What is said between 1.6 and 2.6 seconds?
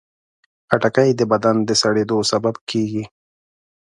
د سړېدو سبب